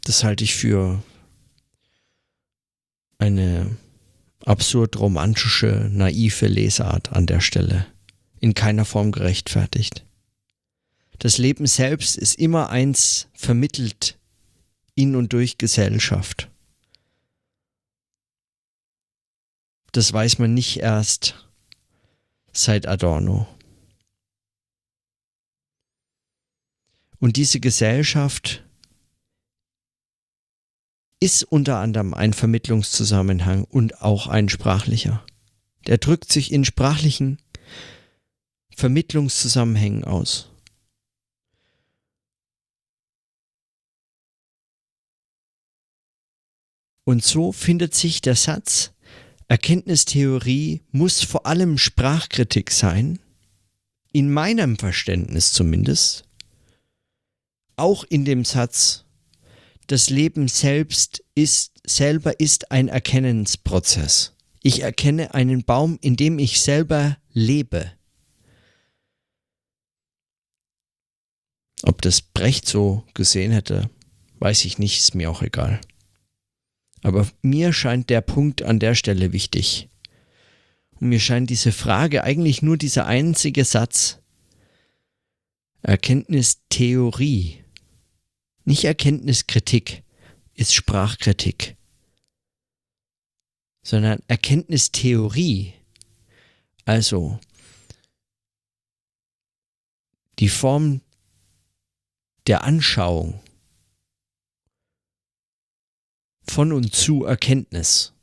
[0.05, 1.03] Das halte ich für
[3.17, 3.77] eine
[4.45, 7.85] absurd romantische, naive Lesart an der Stelle,
[8.39, 10.05] in keiner Form gerechtfertigt.
[11.19, 14.17] Das Leben selbst ist immer eins vermittelt
[14.95, 16.49] in und durch Gesellschaft.
[19.91, 21.47] Das weiß man nicht erst
[22.51, 23.47] seit Adorno.
[27.19, 28.63] Und diese Gesellschaft
[31.23, 35.25] ist unter anderem ein Vermittlungszusammenhang und auch ein sprachlicher.
[35.87, 37.41] Der drückt sich in sprachlichen
[38.75, 40.49] Vermittlungszusammenhängen aus.
[47.05, 48.91] Und so findet sich der Satz,
[49.47, 53.19] Erkenntnistheorie muss vor allem Sprachkritik sein,
[54.11, 56.25] in meinem Verständnis zumindest,
[57.77, 59.05] auch in dem Satz,
[59.87, 64.33] das Leben selbst ist, selber ist ein Erkennensprozess.
[64.61, 67.91] Ich erkenne einen Baum, in dem ich selber lebe.
[71.83, 73.89] Ob das Brecht so gesehen hätte,
[74.39, 75.81] weiß ich nicht, ist mir auch egal.
[77.01, 79.89] Aber mir scheint der Punkt an der Stelle wichtig.
[80.99, 84.19] Und mir scheint diese Frage eigentlich nur dieser einzige Satz.
[85.81, 87.62] Erkenntnistheorie
[88.65, 90.03] nicht Erkenntniskritik
[90.53, 91.75] ist Sprachkritik,
[93.83, 95.73] sondern Erkenntnistheorie,
[96.85, 97.39] also
[100.39, 101.01] die Form
[102.47, 103.41] der Anschauung
[106.43, 108.13] von und zu Erkenntnis.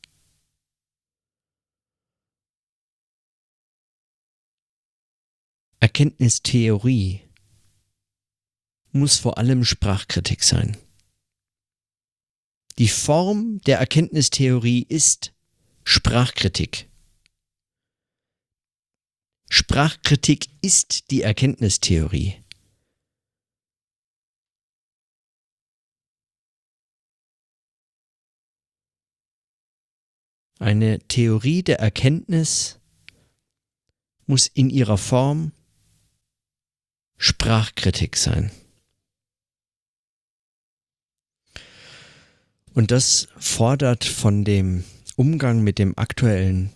[5.81, 7.30] Erkenntnistheorie
[8.93, 10.77] muss vor allem Sprachkritik sein.
[12.79, 15.33] Die Form der Erkenntnistheorie ist
[15.85, 16.89] Sprachkritik.
[19.49, 22.43] Sprachkritik ist die Erkenntnistheorie.
[30.59, 32.79] Eine Theorie der Erkenntnis
[34.27, 35.53] muss in ihrer Form
[37.17, 38.51] Sprachkritik sein.
[42.75, 44.85] Und das fordert von dem
[45.17, 46.71] Umgang mit dem aktuellen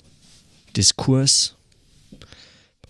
[0.76, 1.57] Diskurs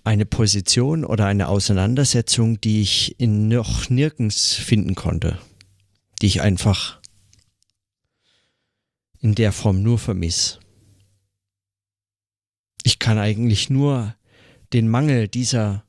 [0.04, 5.38] eine Position oder eine Auseinandersetzung, die ich in noch nirgends finden konnte,
[6.20, 7.00] die ich einfach
[9.20, 10.60] in der Form nur vermiss.
[12.82, 14.14] Ich kann eigentlich nur
[14.74, 15.84] den Mangel dieser,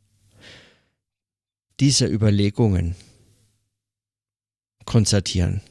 [1.82, 2.96] dieser Überlegungen
[4.86, 5.62] konstatieren.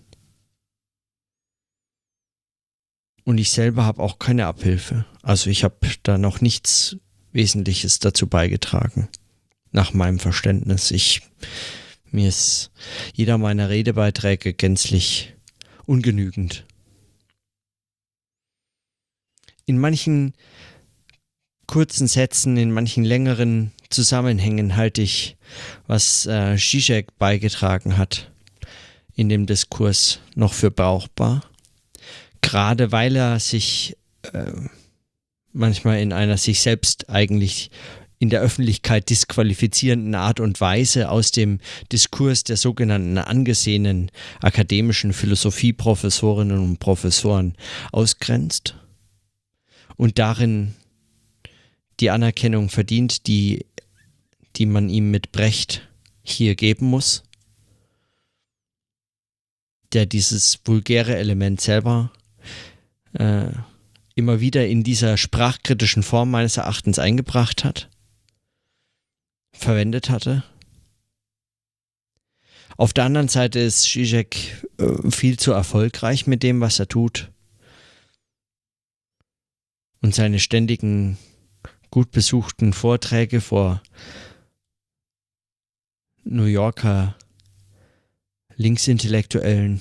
[3.24, 5.06] Und ich selber habe auch keine Abhilfe.
[5.22, 6.96] Also ich habe da noch nichts
[7.32, 9.08] Wesentliches dazu beigetragen.
[9.72, 10.90] Nach meinem Verständnis.
[10.90, 11.22] Ich,
[12.10, 12.70] mir ist
[13.14, 15.34] jeder meiner Redebeiträge gänzlich
[15.86, 16.66] ungenügend.
[19.66, 20.34] In manchen
[21.66, 25.38] kurzen Sätzen, in manchen längeren Zusammenhängen halte ich,
[25.86, 28.30] was äh, Zizek beigetragen hat,
[29.14, 31.42] in dem Diskurs noch für brauchbar
[32.44, 33.96] gerade weil er sich
[34.32, 34.52] äh,
[35.52, 37.70] manchmal in einer sich selbst eigentlich
[38.18, 41.58] in der Öffentlichkeit disqualifizierenden Art und Weise aus dem
[41.90, 47.54] Diskurs der sogenannten angesehenen akademischen Philosophieprofessorinnen und Professoren
[47.92, 48.76] ausgrenzt
[49.96, 50.74] und darin
[52.00, 53.66] die Anerkennung verdient, die,
[54.56, 55.88] die man ihm mit Brecht
[56.22, 57.22] hier geben muss,
[59.92, 62.12] der dieses vulgäre Element selber
[63.14, 63.50] äh,
[64.14, 67.88] immer wieder in dieser sprachkritischen Form meines Erachtens eingebracht hat,
[69.52, 70.44] verwendet hatte.
[72.76, 77.30] Auf der anderen Seite ist Zizek äh, viel zu erfolgreich mit dem, was er tut.
[80.00, 81.16] Und seine ständigen,
[81.90, 83.82] gut besuchten Vorträge vor
[86.24, 87.16] New Yorker
[88.56, 89.80] Linksintellektuellen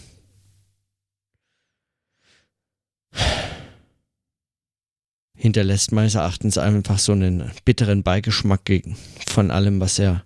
[5.43, 8.61] hinterlässt meines Erachtens einfach so einen bitteren Beigeschmack
[9.27, 10.23] von allem, was er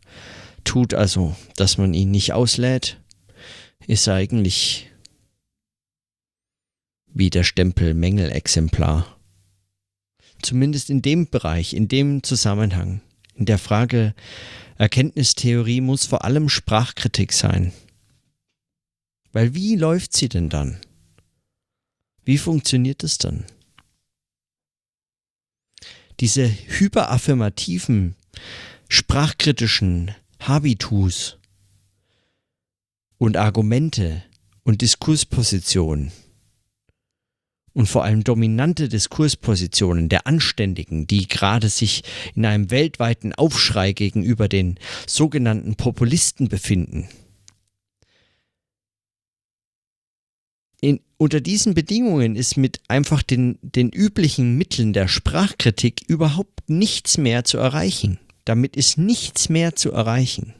[0.64, 0.94] tut.
[0.94, 3.02] Also, dass man ihn nicht auslädt,
[3.88, 4.92] ist eigentlich
[7.08, 9.18] wie der Stempel Mängelexemplar.
[10.44, 13.02] Zumindest in dem Bereich, in dem Zusammenhang,
[13.34, 14.14] in der Frage
[14.78, 17.74] Erkenntnistheorie muss vor allem Sprachkritik sein.
[19.32, 20.80] Weil wie läuft sie denn dann?
[22.24, 23.46] Wie funktioniert es dann?
[26.20, 28.16] Diese hyperaffirmativen,
[28.90, 31.38] sprachkritischen Habitus
[33.18, 34.24] und Argumente
[34.64, 36.12] und Diskurspositionen
[37.78, 42.04] und vor allem dominante Diskurspositionen der Anständigen, die gerade sich
[42.34, 47.08] in einem weltweiten Aufschrei gegenüber den sogenannten Populisten befinden.
[50.80, 57.18] In, unter diesen Bedingungen ist mit einfach den, den üblichen Mitteln der Sprachkritik überhaupt nichts
[57.18, 58.20] mehr zu erreichen.
[58.46, 60.54] Damit ist nichts mehr zu erreichen.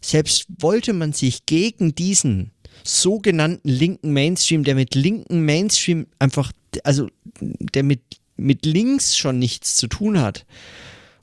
[0.00, 2.52] Selbst wollte man sich gegen diesen
[2.84, 6.52] sogenannten linken Mainstream, der mit linken Mainstream einfach,
[6.84, 7.08] also
[7.40, 8.00] der mit,
[8.36, 10.46] mit links schon nichts zu tun hat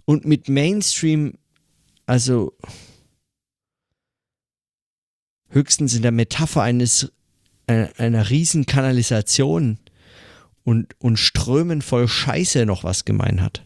[0.03, 1.36] und mit Mainstream,
[2.05, 2.53] also
[5.49, 7.11] höchstens in der Metapher eines
[7.67, 9.79] einer, äh, einer riesen Kanalisation
[10.63, 13.65] und, und Strömen voll Scheiße noch was gemein hat.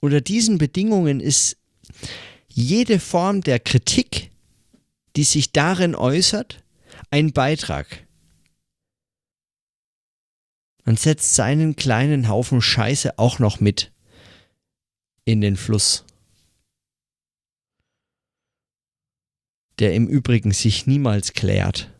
[0.00, 1.56] Unter diesen Bedingungen ist
[2.48, 4.30] jede Form der Kritik,
[5.16, 6.62] die sich darin äußert,
[7.10, 8.06] ein Beitrag.
[10.84, 13.92] Man setzt seinen kleinen Haufen Scheiße auch noch mit
[15.24, 16.04] in den Fluss.
[19.78, 21.92] Der im Übrigen sich niemals klärt.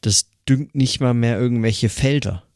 [0.00, 2.46] Das düngt nicht mal mehr irgendwelche Felder.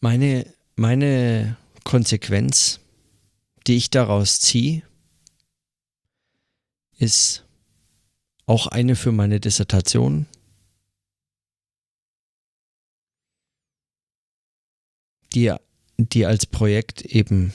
[0.00, 2.80] Meine, meine Konsequenz,
[3.66, 4.82] die ich daraus ziehe,
[6.98, 7.44] ist
[8.46, 10.26] auch eine für meine Dissertation.
[15.34, 15.52] Die,
[15.98, 17.52] die als Projekt eben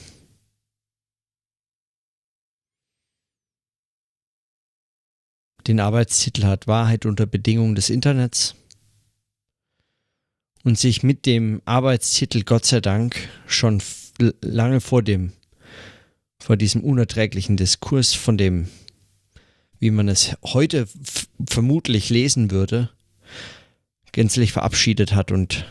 [5.66, 8.54] den Arbeitstitel hat Wahrheit unter Bedingungen des Internets
[10.62, 13.16] und sich mit dem Arbeitstitel Gott sei Dank
[13.46, 13.82] schon
[14.42, 15.32] lange vor dem,
[16.38, 18.68] vor diesem unerträglichen Diskurs, von dem,
[19.78, 20.86] wie man es heute
[21.48, 22.90] vermutlich lesen würde,
[24.12, 25.64] gänzlich verabschiedet hat und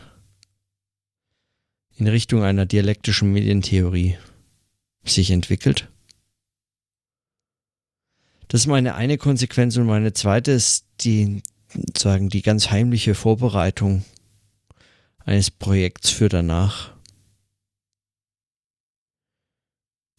[2.00, 4.18] in Richtung einer dialektischen Medientheorie
[5.04, 5.90] sich entwickelt.
[8.48, 11.44] Das ist meine eine Konsequenz und meine zweite ist die,
[11.96, 14.06] sagen, die ganz heimliche Vorbereitung
[15.20, 16.94] eines Projekts für danach,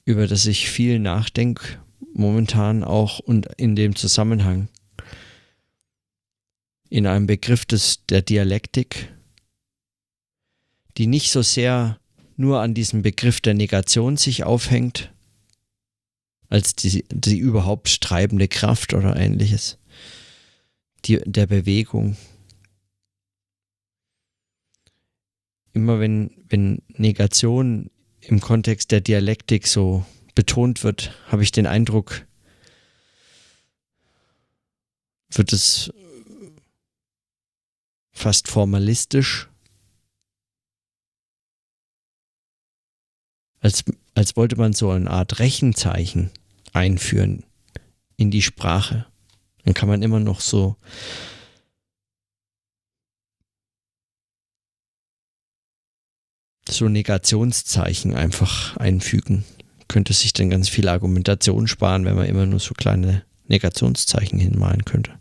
[0.04, 1.80] über das ich viel nachdenke,
[2.12, 4.68] momentan auch und in dem Zusammenhang.
[6.90, 9.12] In einem Begriff des, der Dialektik,
[10.96, 11.98] die nicht so sehr
[12.36, 15.12] nur an diesem Begriff der Negation sich aufhängt,
[16.48, 19.78] als die, die überhaupt treibende Kraft oder ähnliches,
[21.04, 22.16] die, der Bewegung,
[25.72, 32.26] immer wenn, wenn Negation im Kontext der Dialektik so betont wird, habe ich den Eindruck,
[35.30, 35.92] wird es
[38.12, 39.49] fast formalistisch,
[43.60, 43.84] als,
[44.14, 46.30] als wollte man so eine Art Rechenzeichen
[46.72, 47.44] einführen
[48.16, 49.06] in die Sprache.
[49.64, 50.76] Dann kann man immer noch so
[56.68, 59.44] so Negationszeichen einfach einfügen.
[59.88, 64.84] Könnte sich dann ganz viel Argumentation sparen, wenn man immer nur so kleine Negationszeichen hinmalen
[64.84, 65.18] könnte.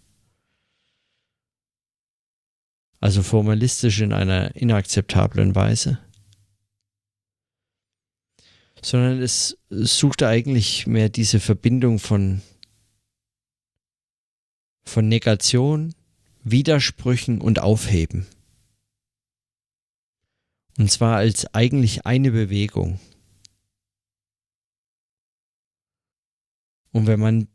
[3.01, 5.99] Also formalistisch in einer inakzeptablen Weise.
[8.81, 12.41] Sondern es sucht eigentlich mehr diese Verbindung von,
[14.85, 15.93] von Negation,
[16.43, 18.25] Widersprüchen und Aufheben.
[20.77, 22.99] Und zwar als eigentlich eine Bewegung.
[26.91, 27.47] Und wenn man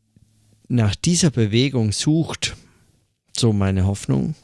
[0.68, 2.56] nach dieser Bewegung sucht,
[3.36, 4.34] so meine Hoffnung,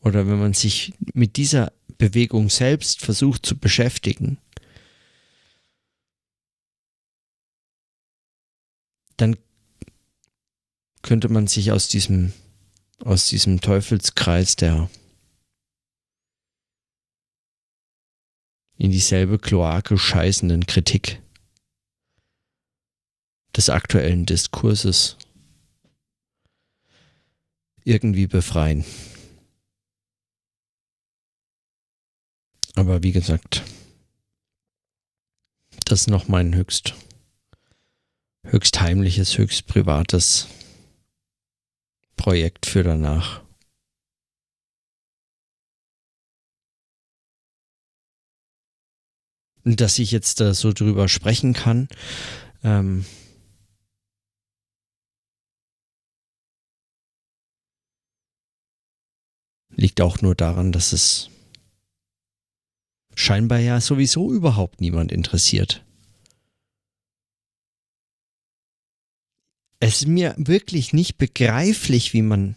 [0.00, 4.38] oder wenn man sich mit dieser Bewegung selbst versucht zu beschäftigen,
[9.16, 9.36] dann
[11.02, 12.32] könnte man sich aus diesem,
[13.00, 14.88] aus diesem Teufelskreis der
[18.76, 21.22] in dieselbe Kloake scheißenden Kritik
[23.56, 25.16] des aktuellen Diskurses
[27.84, 28.84] irgendwie befreien.
[32.74, 33.62] Aber wie gesagt,
[35.84, 36.94] das ist noch mein höchst,
[38.44, 40.48] höchst heimliches, höchst privates
[42.16, 43.42] Projekt für danach.
[49.64, 51.88] Dass ich jetzt da so drüber sprechen kann,
[52.62, 53.06] ähm,
[59.70, 61.30] liegt auch nur daran, dass es
[63.14, 65.83] scheinbar ja sowieso überhaupt niemand interessiert.
[69.86, 72.56] Es ist mir wirklich nicht begreiflich, wie man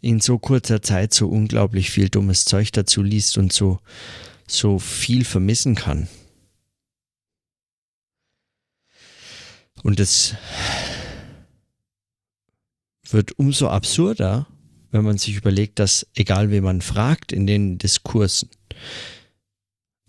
[0.00, 3.78] in so kurzer Zeit so unglaublich viel dummes Zeug dazu liest und so,
[4.48, 6.08] so viel vermissen kann.
[9.82, 10.34] Und es
[13.10, 14.46] wird umso absurder,
[14.92, 18.48] wenn man sich überlegt, dass egal wen man fragt in den Diskursen,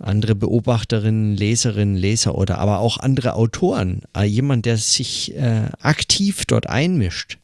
[0.02, 6.46] andere Beobachterinnen, Leserinnen, Leser oder aber auch andere Autoren, äh, jemand, der sich äh, aktiv
[6.46, 7.38] dort einmischt,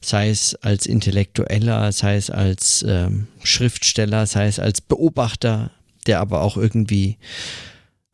[0.00, 5.70] sei es als Intellektueller, sei es als ähm, Schriftsteller, sei es als Beobachter,
[6.06, 7.16] der aber auch irgendwie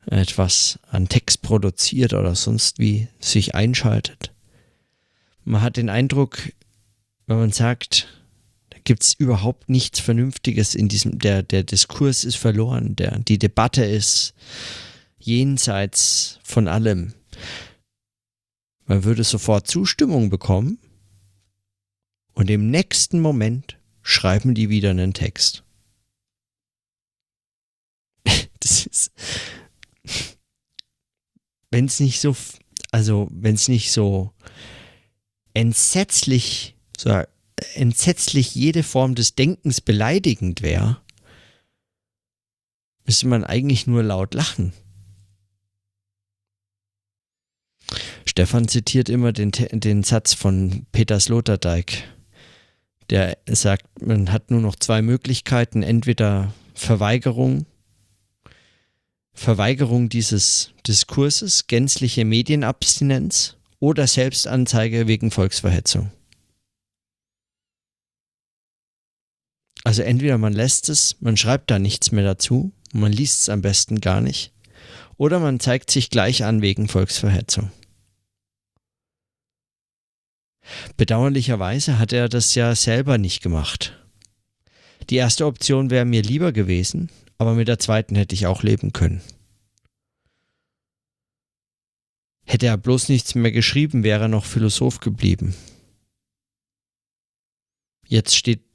[0.06, 4.32] etwas an Text produziert oder sonst wie sich einschaltet.
[5.44, 6.38] Man hat den Eindruck,
[7.26, 8.08] wenn man sagt,
[8.84, 13.84] gibt es überhaupt nichts Vernünftiges in diesem, der, der Diskurs ist verloren, der, die Debatte
[13.84, 14.34] ist
[15.18, 17.14] jenseits von allem.
[18.86, 20.78] Man würde sofort Zustimmung bekommen
[22.32, 25.62] und im nächsten Moment schreiben die wieder einen Text.
[28.60, 29.12] das ist,
[31.70, 32.36] wenn es nicht so,
[32.90, 34.32] also wenn es nicht so
[35.54, 37.22] entsetzlich so
[37.74, 41.00] entsetzlich jede Form des Denkens beleidigend wäre,
[43.04, 44.72] müsste man eigentlich nur laut lachen.
[48.24, 52.04] Stefan zitiert immer den, den Satz von Peter Sloterdijk,
[53.10, 57.66] der sagt, man hat nur noch zwei Möglichkeiten, entweder Verweigerung,
[59.32, 66.12] Verweigerung dieses Diskurses, gänzliche Medienabstinenz oder Selbstanzeige wegen Volksverhetzung.
[69.84, 73.62] Also entweder man lässt es, man schreibt da nichts mehr dazu, man liest es am
[73.62, 74.52] besten gar nicht,
[75.16, 77.70] oder man zeigt sich gleich an wegen Volksverhetzung.
[80.96, 83.96] Bedauerlicherweise hat er das ja selber nicht gemacht.
[85.08, 88.92] Die erste Option wäre mir lieber gewesen, aber mit der zweiten hätte ich auch leben
[88.92, 89.22] können.
[92.44, 95.54] Hätte er bloß nichts mehr geschrieben, wäre er noch Philosoph geblieben.
[98.06, 98.69] Jetzt steht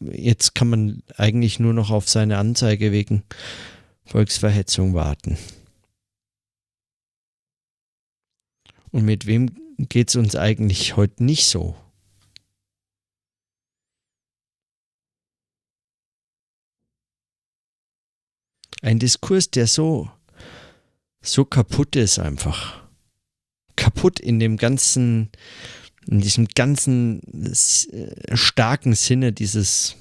[0.00, 3.22] jetzt kann man eigentlich nur noch auf seine Anzeige wegen
[4.04, 5.38] Volksverhetzung warten.
[8.90, 11.76] Und mit wem geht es uns eigentlich heute nicht so?
[18.80, 20.10] Ein Diskurs, der so,
[21.20, 22.82] so kaputt ist einfach.
[23.76, 25.30] Kaputt in dem ganzen,
[26.08, 29.96] in diesem ganzen äh, starken Sinne dieses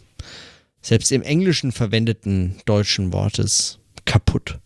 [0.81, 4.59] selbst im Englischen verwendeten deutschen Wortes kaputt.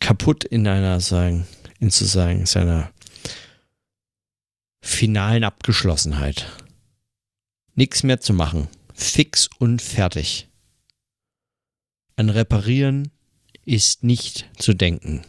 [0.00, 1.46] Kaputt in einer, sagen,
[1.80, 2.92] in zu sagen, seiner
[4.82, 6.46] finalen Abgeschlossenheit.
[7.74, 8.68] Nichts mehr zu machen.
[8.92, 10.46] Fix und fertig.
[12.16, 13.10] An Reparieren
[13.64, 15.24] ist nicht zu denken.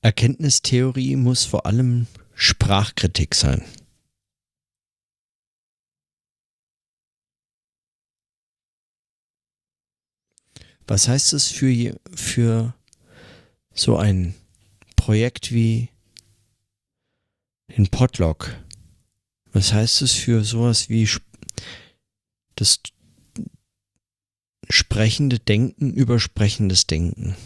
[0.00, 3.64] Erkenntnistheorie muss vor allem Sprachkritik sein.
[10.86, 12.74] Was heißt es für, für
[13.74, 14.34] so ein
[14.96, 15.90] Projekt wie
[17.76, 18.56] den Podlog?
[19.52, 21.08] Was heißt es für sowas wie
[22.54, 22.80] das
[24.70, 27.36] sprechende Denken über sprechendes Denken?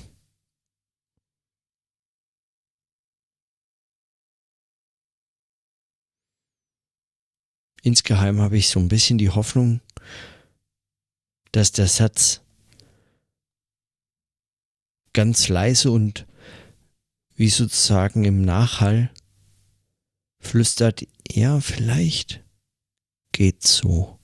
[7.83, 9.81] Insgeheim habe ich so ein bisschen die Hoffnung,
[11.53, 12.41] dass der Satz
[15.13, 16.27] ganz leise und
[17.35, 19.11] wie sozusagen im Nachhall
[20.39, 22.43] flüstert, ja, vielleicht
[23.33, 24.19] geht's so.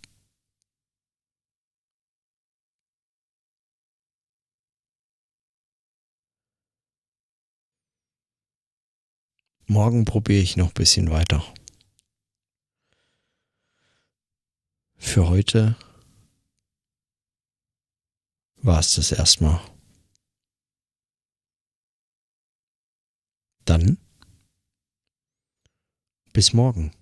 [9.66, 11.44] Morgen probiere ich noch ein bisschen weiter.
[14.98, 15.76] Für heute
[18.56, 19.60] war es das erstmal.
[23.64, 23.98] Dann
[26.32, 26.97] bis morgen.